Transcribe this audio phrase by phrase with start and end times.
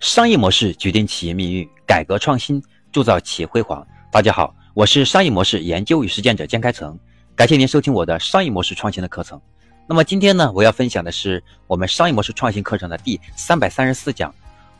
[0.00, 2.62] 商业模式决定企业命运，改革创新
[2.92, 3.84] 铸造企业辉煌。
[4.12, 6.96] 大家好，我是商业模式研究与实践者江开成，
[7.34, 9.40] 感谢您收听我的商业模式创新的课程。
[9.88, 14.32] 那么今天呢，我要分享的是我们商业模式创新课程的第三百三十四讲：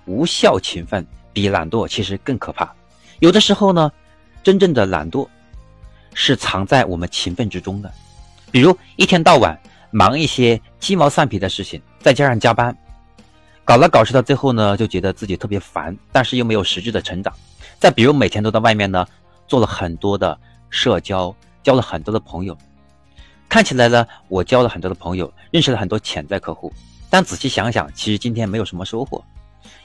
[0.05, 2.73] 无效勤奋比懒惰其实更可怕。
[3.19, 3.91] 有的时候呢，
[4.45, 5.27] 真正的懒惰
[6.15, 7.93] 是藏在我们勤奋之中的，
[8.53, 9.61] 比如一天到晚
[9.91, 12.77] 忙一些鸡毛蒜皮的事情，再加上加班。
[13.69, 17.31] 搞了搞事到最后呢，就觉得自己特别烦，但是又没有实质的成长。
[17.79, 19.07] 再比如每天都在外面呢，
[19.47, 20.41] 做了很多的
[20.71, 22.57] 社交，交了很多的朋友，
[23.47, 26.73] 看起来呢，我交了很多的朋友，认识了很多潜在客户，
[27.11, 29.23] 但仔细想想，其实今天没有什么收获。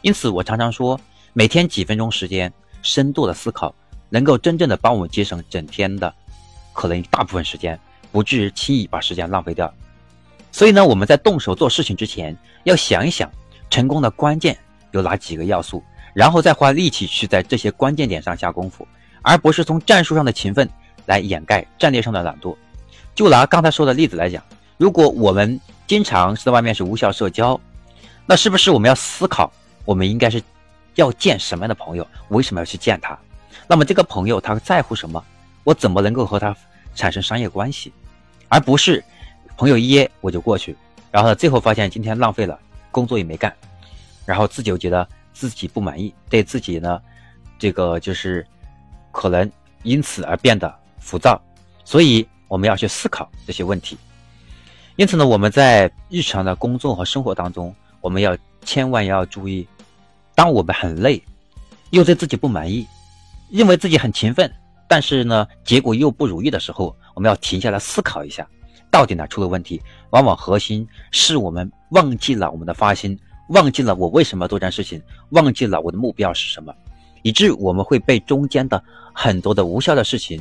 [0.02, 0.98] 因此，我常常说，
[1.34, 2.50] 每天几分钟时间，
[2.82, 3.76] 深度的思考，
[4.08, 6.16] 能够真正的帮我节省整天的
[6.72, 7.78] 可能大部分时间，
[8.14, 9.70] 不至于轻易把时间浪费掉。
[10.54, 13.30] 所以呢，我们在动手做事情之前，要想一想。
[13.74, 14.56] 成功的关键
[14.92, 15.84] 有哪几个要素？
[16.14, 18.88] 然后再花力气去在这些关键点上下功夫，
[19.24, 20.70] 而不是从战术上的勤奋
[21.08, 22.56] 来掩盖战略上的懒惰。
[23.16, 24.44] 就拿刚才说的例子来讲，
[24.78, 27.60] 如果我们经常是在外面是无效社交，
[28.28, 29.52] 那是不是我们要思考，
[29.86, 30.40] 我们应该是
[30.94, 32.08] 要见什么样的朋友？
[32.28, 33.18] 为什么要去见他？
[33.66, 35.26] 那么这个朋友他在乎什么？
[35.64, 36.56] 我怎么能够和他
[36.94, 37.92] 产生商业关系？
[38.50, 39.04] 而不是
[39.58, 40.78] 朋友一约我就过去，
[41.10, 42.60] 然后最后发现今天浪费了。
[42.94, 43.54] 工作也没干，
[44.26, 47.02] 然后自己又觉得自己不满意，对自己呢，
[47.60, 48.46] 这个就是
[49.12, 51.42] 可能因此而变得浮躁，
[51.84, 53.98] 所以我们要去思考这些问题。
[54.96, 59.68] 因此呢，我们在日常的工作和生活当中，我们要千万要注意，
[60.36, 61.22] 当我们很累，
[61.90, 62.88] 又对自己不满意，
[63.50, 64.50] 认为自己很勤奋，
[64.88, 68.48] 但是呢，结果又不如意的时候，我们要停下来思考一下。
[68.94, 69.82] 到底哪出了问题？
[70.12, 76.72] 往往核心是我们忘记了我们的发心，忘记了我为什么做这件事情，忘记了我的目标是什么，
[77.24, 78.82] 以致我们会被中间的
[79.12, 80.40] 很多的无效的事情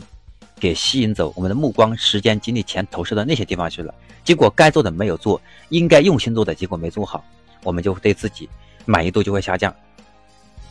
[0.61, 3.95] 给吸引走，我们的目光、时间、精力、钱投射到那些地方去了。
[4.23, 5.41] 结果该做的没有做，
[5.71, 7.25] 应该用心做的结果没做好，
[7.63, 8.47] 我们就对自己
[8.85, 9.75] 满意度就会下降。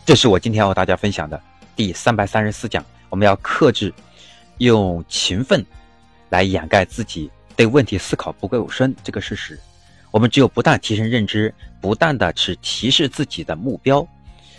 [0.05, 1.41] 这是我今天要和大家分享的
[1.75, 3.91] 第三百三十四讲，我们要克制
[4.59, 5.65] 用勤奋
[6.29, 7.31] 来掩盖自己。
[7.55, 9.59] 对问题思考不够深这个事实，
[10.09, 14.07] 我们只有不断提升认知，不断的去提示自己的目标，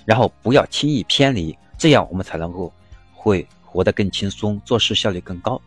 [0.05, 2.73] 然后不要轻易偏离，这样我们才能够
[3.13, 5.61] 会活得更轻松，做事效率更高。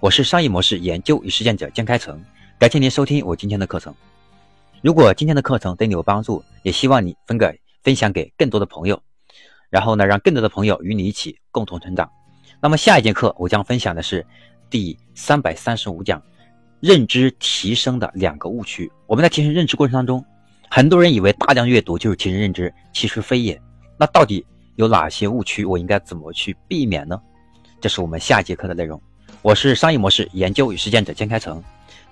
[0.00, 2.22] 我是商业模式研究与实践者江开成，
[2.58, 3.94] 感谢您收听我今天的课程。
[4.82, 9.02] 如果今天的课程对你有帮助，也希望你分给分享给更多的朋友，
[9.70, 12.10] 然后呢，让更多的朋友与你一起共同成长。
[12.60, 14.26] 那么下一节课我将分享的是
[14.68, 16.22] 第三百三十五讲。
[16.80, 18.90] 认知提升的两个误区。
[19.06, 20.24] 我们在提升认知过程当中，
[20.68, 23.60] 很多人以为大量阅读就是提升认知，其实非也。
[23.98, 24.44] 那到底
[24.76, 25.64] 有哪些误区？
[25.64, 27.20] 我应该怎么去避免呢？
[27.80, 29.00] 这是我们下节课的内容。
[29.42, 31.62] 我是商业模式研究与实践者江开成，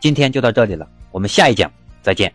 [0.00, 1.70] 今天就到这里了，我们下一讲
[2.02, 2.32] 再见。